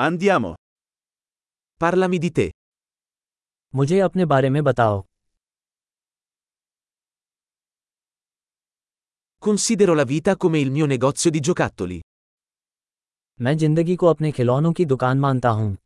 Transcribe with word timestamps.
Andiamo. 0.00 0.54
Parlami 1.76 2.18
di 2.18 2.30
te. 2.30 2.50
मुझे 3.74 3.98
अपने 4.00 4.24
बारे 4.32 4.50
में 4.50 4.62
बताओ 4.64 5.00
Considero 9.46 9.94
la 9.94 10.04
vita 10.04 10.36
come 10.36 10.58
il 10.60 10.70
mio 10.70 10.86
negozio 10.86 11.30
di 11.30 11.40
giocattoli. 11.40 12.00
मैं 13.40 13.56
जिंदगी 13.56 13.96
को 13.96 14.06
अपने 14.06 14.30
खिलौनों 14.38 14.72
की 14.78 14.84
दुकान 14.92 15.18
मानता 15.20 15.50
हूँ 15.58 15.76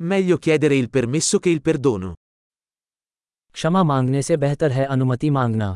Meglio 0.00 0.38
chiedere 0.38 0.76
il 0.76 0.90
permesso 0.90 1.38
che 1.38 1.50
il 1.50 1.60
perdono. 1.70 2.14
क्षमा 3.54 3.82
मांगने 3.92 4.22
से 4.22 4.36
बेहतर 4.44 4.72
है 4.72 4.84
अनुमति 4.96 5.30
मांगना 5.30 5.74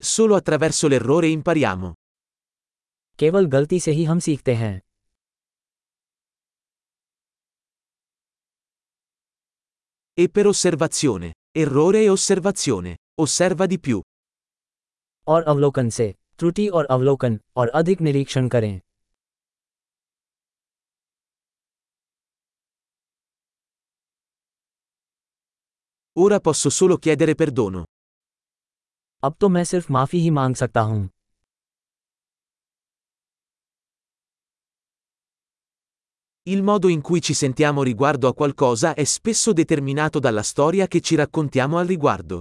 Solo 0.00 0.34
attraverso 0.36 0.88
l'errore 0.88 1.28
impariamo. 1.28 1.92
केवल 3.18 3.46
गलती 3.46 3.78
से 3.80 3.90
ही 3.90 4.04
हम 4.04 4.18
सीखते 4.18 4.54
हैं 4.54 4.74
E 10.18 10.28
per 10.28 10.46
osservazione. 10.46 11.32
Errore 11.62 12.02
e 12.02 12.08
osservazione. 12.08 12.96
Osserva 13.22 13.66
di 13.66 13.78
più. 13.86 14.00
और 15.28 15.42
अवलोकन 15.52 15.88
से 15.90 16.14
त्रुटि 16.38 16.68
और 16.68 16.86
अवलोकन 16.96 17.38
और 17.56 17.68
अधिक 17.80 18.00
निरीक्षण 18.00 18.48
करें 18.48 18.80
Ora 26.18 26.40
posso 26.40 26.70
solo 26.70 26.96
chiedere 26.96 27.34
perdono. 27.34 27.84
अब 29.23 29.35
तो 29.39 29.49
मैं 29.49 29.63
सिर्फ़ 29.63 29.91
माफ़ी 29.93 30.19
ही 30.19 30.29
मांग 30.29 30.55
सकता 30.55 30.81
हूँ 30.81 31.09
Il 36.47 36.63
modo 36.63 36.89
in 36.89 37.01
cui 37.01 37.21
ci 37.21 37.33
sentiamo 37.33 37.83
riguardo 37.83 38.27
a 38.27 38.33
qualcosa 38.33 38.93
è 38.93 39.03
spesso 39.03 39.53
determinato 39.53 40.19
dalla 40.19 40.41
storia 40.41 40.87
che 40.87 41.01
ci 41.01 41.15
raccontiamo 41.15 41.77
al 41.77 41.85
riguardo. 41.87 42.39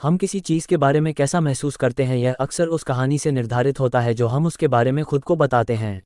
हम 0.00 0.16
किसी 0.16 0.40
चीज़ 0.40 0.66
के 0.68 0.76
बारे 0.76 1.00
में 1.00 1.12
कैसा 1.14 1.40
महसूस 1.40 1.76
करते 1.76 2.04
हैं 2.04 2.16
यह 2.16 2.34
अक्सर 2.40 2.66
उस 2.68 2.82
कहानी 2.82 3.18
से 3.18 3.30
निर्धारित 3.30 3.80
होता 3.80 4.00
है 4.00 4.14
जो 4.14 4.26
हम 4.26 4.46
उसके 4.46 4.68
बारे 4.68 4.92
में 4.92 5.04
खुद 5.04 5.24
को 5.24 5.36
बताते 5.36 5.74
हैं 5.74 6.00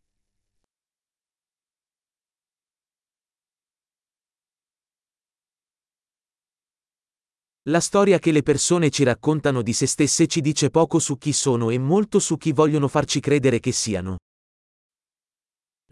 La 7.69 7.81
storia 7.81 8.19
che 8.19 8.33
le 8.33 8.43
persone 8.43 8.89
ci 8.89 9.05
raccontano 9.05 9.61
di 9.61 9.75
se 9.75 9.87
stesse 9.87 10.27
ci 10.27 10.41
dice 10.41 10.71
poco 10.71 10.99
su 10.99 11.19
chi 11.19 11.33
sono 11.33 11.69
e 11.69 11.79
molto 11.79 12.19
su 12.19 12.39
chi 12.39 12.53
vogliono 12.53 12.89
farci 12.89 13.21
credere 13.21 13.61
che 13.61 13.71
siano. 13.73 14.17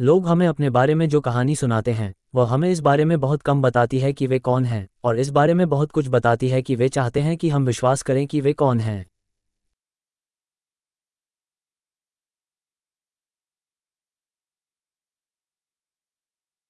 लोग 0.00 0.26
हमें 0.26 0.46
अपने 0.46 0.70
बारे 0.70 0.94
में 0.94 1.08
जो 1.08 1.20
कहानी 1.20 1.54
सुनाते 1.56 1.92
हैं 1.92 2.12
वह 2.34 2.48
हमें 2.48 2.70
इस 2.70 2.80
बारे 2.80 3.04
में 3.04 3.20
बहुत 3.20 3.42
कम 3.42 3.62
बताती 3.62 3.98
है 3.98 4.12
कि 4.12 4.26
वे 4.26 4.38
कौन 4.38 4.64
हैं 4.64 4.88
और 5.04 5.18
इस 5.18 5.30
बारे 5.30 5.54
में 5.54 5.68
बहुत 5.68 5.92
कुछ 5.92 6.08
बताती 6.08 6.48
है 6.48 6.62
कि 6.62 6.76
वे 6.76 6.88
चाहते 6.88 7.20
हैं 7.20 7.36
कि 7.36 7.48
हम 7.48 7.66
विश्वास 7.66 8.02
करें 8.02 8.26
कि 8.26 8.40
वे 8.40 8.52
कौन 8.52 8.80
हैं 8.80 9.06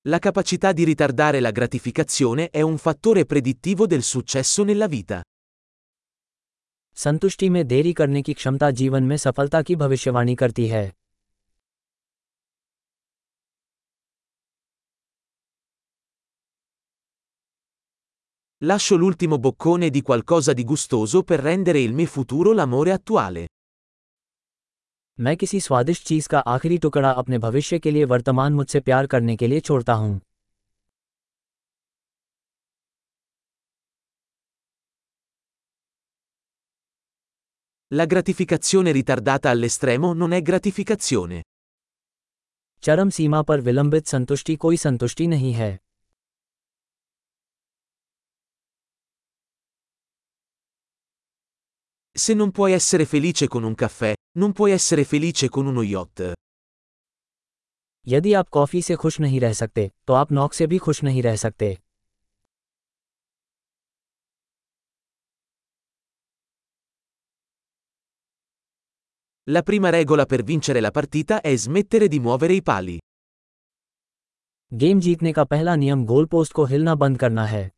La 0.08 0.20
capacità 0.20 0.74
di 0.74 0.84
ritardare 0.84 1.40
la 1.40 1.52
gratificazione 1.52 2.50
è 2.50 2.62
un 2.62 2.78
fattore 2.78 3.26
predittivo 3.26 3.88
del 3.88 4.04
successo 4.04 4.64
nella 4.64 4.88
vita. 4.88 5.22
संतुष्टि 6.96 7.50
में 7.50 7.68
देरी 7.68 7.94
करने 7.94 8.22
की 8.22 8.34
क्षमता 8.34 8.70
जीवन 8.72 9.04
में 9.04 9.16
सफलता 9.18 9.62
की 9.62 9.76
भविष्यवाणी 9.76 10.36
करती 10.36 10.68
है 10.68 10.92
Lascio 18.64 18.96
l'ultimo 18.96 19.40
boccone 19.40 19.90
di 19.90 20.02
qualcosa 20.02 20.54
di 20.54 20.64
gustoso 20.64 21.24
per 21.24 21.40
rendere 21.40 21.80
il 21.80 21.94
mio 21.94 22.06
futuro 22.06 22.54
l'amore 22.54 22.92
attuale. 22.92 23.48
मैं 25.21 25.37
किसी 25.37 25.59
स्वादिष्ट 25.61 26.07
चीज़ 26.07 26.29
का 26.29 26.39
आखिरी 26.39 26.77
टुकड़ा 26.79 27.11
अपने 27.11 27.39
भविष्य 27.39 27.79
के 27.79 27.91
लिए 27.91 28.05
वर्तमान 28.11 28.53
मुझसे 28.53 28.81
प्यार 28.81 29.07
करने 29.07 29.37
के 29.37 29.47
लिए 29.47 29.61
छोड़ता 29.61 29.93
हूँ 29.93 30.21
La 37.91 38.05
gratificazione 38.07 38.93
ritardata 38.93 39.51
all'estremo 39.51 40.13
non 40.13 40.33
è 40.33 40.41
gratificazione. 40.49 41.41
चरम 42.83 43.11
सीमा 43.11 43.43
पर 43.43 43.61
विलंबित 43.61 44.07
संतुष्टि 44.07 44.57
कोई 44.57 44.77
संतुष्टि 44.77 45.27
नहीं 45.27 45.53
है 45.53 45.77
Se 52.17 52.35
non 52.35 52.51
puoi 52.51 52.73
essere 52.73 53.05
felice 53.07 53.47
con 53.47 53.65
un 53.65 53.75
caffè, 53.75 54.15
non 54.28 54.52
puoi 54.52 54.72
essere 54.72 55.04
felice 55.04 55.50
con 55.50 55.74
uno 55.74 55.84
yacht. 55.84 56.34
यदि 58.08 58.34
आप 58.34 58.50
कॉफी 58.50 58.82
से 58.82 58.96
खुश 58.96 59.20
नहीं 59.20 59.40
रह 59.40 59.54
सकते 59.54 59.92
तो 60.08 60.14
आप 60.14 60.32
नौक 60.32 60.54
से 60.54 60.68
भी 60.68 60.78
खुश 60.78 61.04
नहीं 61.04 61.24
रह 61.24 61.36
सकते 61.36 61.78
La 69.50 69.62
prima 69.62 69.90
regola 69.90 70.26
per 70.26 70.44
vincere 70.44 70.80
la 70.80 70.92
partita 70.92 71.42
è 71.42 71.56
smettere 71.56 72.08
di 72.08 72.20
muovere 72.20 72.54
i 72.54 72.62
pali. 72.62 72.98
Game 74.74 75.00
जीतने 75.00 75.34
का 75.34 75.44
पहला 75.44 75.76
नियम 75.76 76.06
गोल 76.06 76.26
पोस्ट 76.26 76.54
को 76.54 76.66
हिलना 76.66 76.96
बंद 76.96 77.20
करना 77.20 77.46
है 77.46 77.72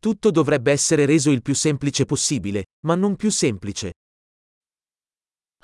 Tutto 0.00 0.30
dovrebbe 0.30 0.72
essere 0.72 1.04
reso 1.04 1.30
il 1.30 1.42
più 1.42 1.54
semplice 1.54 2.04
possibile, 2.04 2.64
ma 2.86 2.94
non 2.94 3.16
più 3.16 3.30
semplice. 3.30 3.92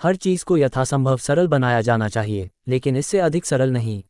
हर 0.02 0.16
चीज 0.16 0.42
को 0.42 0.56
यथासंभव 0.56 1.16
सरल 1.16 1.46
बनाया 1.48 1.80
जाना 1.80 2.08
चाहिए 2.08 2.48
लेकिन 2.68 2.96
इससे 2.96 3.18
अधिक 3.18 3.44
सरल 3.44 3.70
नहीं 3.70 4.02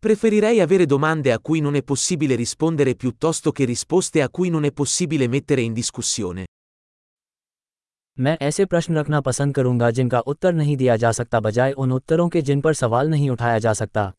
Preferirei 0.00 0.60
avere 0.60 0.86
domande 0.86 1.32
a 1.32 1.40
cui 1.40 1.60
non 1.60 1.74
è 1.74 1.82
possibile 1.82 2.36
rispondere 2.36 2.94
piuttosto 2.94 3.50
che 3.50 3.64
risposte 3.64 4.22
a 4.22 4.28
cui 4.28 4.48
non 4.48 4.64
è 4.64 4.70
possibile 4.72 5.26
mettere 5.26 5.60
in 5.60 5.72
discussione. 5.72 6.46
मैं 8.19 8.37
ऐसे 8.41 8.65
प्रश्न 8.65 8.97
रखना 8.97 9.21
पसंद 9.21 9.55
करूँगा 9.55 9.91
जिनका 9.91 10.19
उत्तर 10.19 10.53
नहीं 10.53 10.77
दिया 10.77 10.95
जा 10.95 11.11
सकता 11.11 11.39
बजाय 11.39 11.71
उन 11.71 11.91
उत्तरों 11.91 12.29
के 12.29 12.41
जिन 12.41 12.61
पर 12.61 12.73
सवाल 12.73 13.09
नहीं 13.09 13.29
उठाया 13.29 13.59
जा 13.59 13.73
सकता 13.73 14.13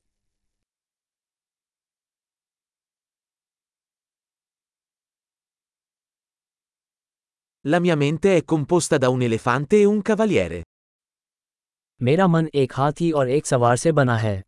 La 7.67 7.81
mia 7.81 7.97
mente 7.97 8.39
è 8.39 8.43
composta 8.53 8.99
da 8.99 9.09
un 9.09 9.23
elefante 9.23 9.79
e 9.83 9.85
un 9.85 10.03
cavaliere. 10.11 10.65
मेरा 12.03 12.27
मन 12.27 12.49
एक 12.55 12.73
हाथी 12.75 13.13
और 13.13 13.29
एक 13.29 13.47
सवार 13.47 13.77
से 13.77 13.93
बना 13.93 14.17
है 14.17 14.43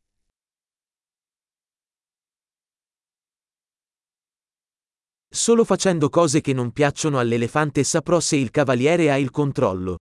Solo 5.35 5.63
facendo 5.63 6.09
cose 6.09 6.41
che 6.41 6.51
non 6.51 6.71
piacciono 6.71 7.17
all'elefante 7.17 7.83
saprò 7.83 8.19
se 8.19 8.35
il 8.35 8.51
cavaliere 8.51 9.09
ha 9.11 9.17
il 9.17 9.31
controllo. 9.31 9.97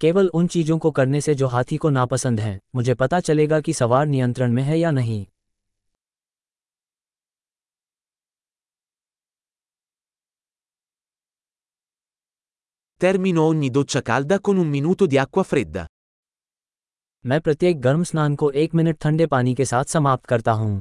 केवल 0.00 0.28
उन 0.34 0.46
चीजों 0.46 0.78
को 0.78 0.90
करने 0.90 1.20
से 1.20 1.34
जो 1.34 1.46
हाथी 1.46 1.76
को 1.76 1.90
नापसंद 1.90 2.40
हैं 2.40 2.58
मुझे 2.74 2.94
पता 2.94 3.20
चलेगा 3.20 3.60
कि 3.60 3.72
सवार 3.72 4.06
नियंत्रण 4.06 4.52
में 4.52 4.62
है 4.62 4.78
या 4.78 4.90
नहीं 4.90 5.24
Termino 13.00 13.44
ogni 13.50 13.70
doccia 13.70 14.02
calda 14.02 14.40
con 14.40 14.58
un 14.58 14.68
minuto 14.68 15.06
di 15.06 15.18
acqua 15.18 15.44
fredda. 15.52 15.86
मैं 17.24 17.40
प्रत्येक 17.40 17.80
गर्म 17.80 18.04
स्नान 18.04 18.34
को 18.36 18.50
एक 18.60 18.74
मिनट 18.74 18.98
ठंडे 19.00 19.26
पानी 19.26 19.54
के 19.54 19.64
साथ 19.64 19.84
समाप्त 19.84 20.26
करता 20.26 20.52
हूँ 20.52 20.80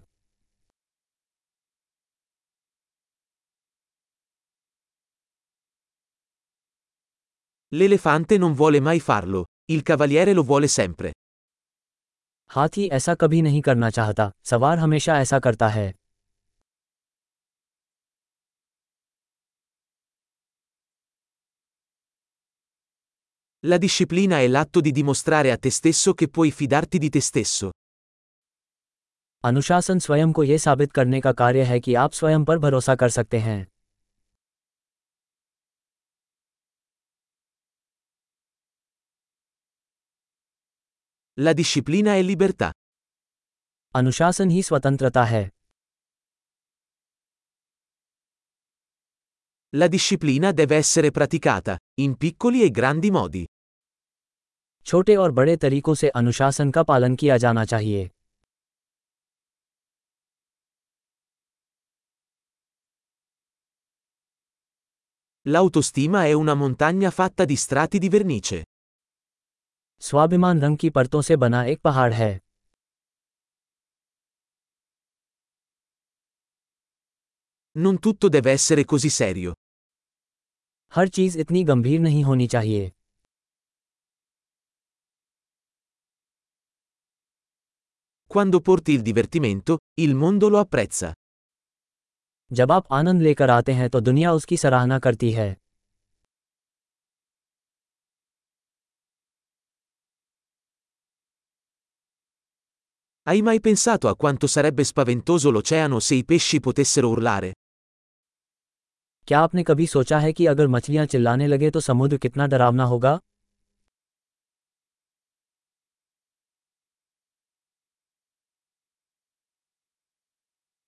L'elefante 7.74 8.38
non 8.38 8.54
vuole 8.54 8.80
mai 8.80 9.00
farlo, 9.00 9.46
il 9.72 9.81
cavaliere 9.84 10.34
lo 10.34 10.44
vuole 10.44 10.68
sempre. 10.68 11.12
हाथी 12.50 12.88
ऐसा 12.88 13.13
कभी 13.16 13.42
नहीं 13.42 13.62
करना 13.62 13.90
चाहता 13.90 14.31
सवार 14.44 14.80
हमेशा 14.80 15.19
ऐसा 15.22 15.40
करता 15.40 15.68
है 15.68 15.94
La 23.63 23.78
disciplina 23.78 24.40
è 24.40 24.48
l'atto 24.48 24.81
di 24.81 24.92
dimostrare 24.92 25.51
a 25.51 25.57
te 25.57 25.69
stesso 25.69 26.13
che 26.13 26.28
puoi 26.30 26.51
fidarti 26.51 26.98
di 26.98 27.10
te 27.10 27.22
stesso. 27.22 27.69
अनुशासन 29.44 30.00
स्वयं 30.00 30.31
को 30.31 30.44
यह 30.44 30.57
साबित 30.57 30.92
करने 30.92 31.19
का 31.22 31.31
कार्य 31.31 31.63
है 31.63 31.80
कि 31.80 31.94
आप 31.96 32.12
स्वयं 32.12 32.46
पर 32.46 32.57
भरोसा 32.57 32.96
कर 32.96 33.10
सकते 33.10 33.40
हैं 33.40 33.68
La 41.40 41.54
disciplina 41.54 42.16
è 42.16 42.22
libertà. 42.22 42.72
अनुशासन 43.96 44.50
ही 44.50 44.62
स्वतंत्रता 44.63 45.24
है 45.24 45.50
La 49.75 49.88
disciplina 49.88 50.51
deve 50.51 50.75
essere 50.75 51.12
praticata, 51.12 51.78
in 52.01 52.16
piccoli 52.18 52.63
e 52.63 52.69
grandi 52.72 53.12
modi. 53.12 53.46
छोटे 54.86 55.16
और 55.16 55.31
बड़े 55.31 55.56
तरीकों 55.57 55.94
से 55.96 56.10
अनुशासन 56.10 56.72
का 56.72 56.84
पालन 56.84 57.16
किया 57.16 57.38
जाना 57.38 57.66
चाहिए 57.66 58.10
L'autostima 65.50 66.25
è 66.25 66.31
una 66.31 66.54
montagna 66.54 67.10
fatta 67.10 67.46
di 67.46 67.56
strati 67.56 67.98
di 67.98 68.10
vernice. 68.10 68.66
स्वाभिमान 70.02 70.61
रंग 70.61 70.79
की 70.79 70.91
परतों 70.91 71.23
से 71.23 71.37
बना 71.37 71.64
एक 71.64 71.81
पहाड़ 71.81 72.12
है 72.12 72.41
Non 77.76 77.96
tutto 77.99 78.29
deve 78.29 78.50
essere 78.50 78.85
così 78.85 79.11
serio. 79.11 79.52
हर 80.93 81.08
चीज़ 81.08 81.38
इतनी 81.38 81.64
गंभीर 81.64 82.00
नहीं 82.00 82.23
होनी 82.25 82.46
चाहिए 82.46 82.93
Quando 88.31 88.61
porti 88.61 88.93
il 88.93 89.02
divertimento, 89.02 89.79
il 89.99 90.14
mondo 90.14 90.49
lo 90.49 90.62
apprezza. 90.64 91.12
जब 92.52 92.73
आप 92.73 92.93
आनंद 92.93 93.23
लेकर 93.23 93.50
आते 93.50 93.73
हैं 93.73 93.90
तो 93.90 94.00
दुनिया 94.00 94.32
उसकी 94.32 94.56
सराहना 94.56 94.99
करती 94.99 95.31
है 95.32 95.63
Hai 103.30 103.42
mai 103.42 103.60
pensato 103.60 104.07
a 104.07 104.16
quanto 104.16 104.48
sarebbe 104.48 104.84
spaventoso 104.84 105.51
l'oceano 105.51 106.00
se 106.00 106.16
i 106.16 106.25
pesci 106.25 106.60
potessero 106.60 107.10
urlare? 107.10 107.51
क्या 109.28 109.40
आपने 109.40 109.63
कभी 109.63 109.86
सोचा 109.88 110.19
है 110.19 110.31
कि 110.34 110.46
अगर 110.46 110.68
मछलियां 110.68 111.06
चिल्लाने 111.06 111.48
लगे 111.48 111.69
तो 111.72 111.80
समुद्र 111.80 112.18
कितना 112.18 112.48
डरावना 112.48 112.84
होगा 112.84 113.19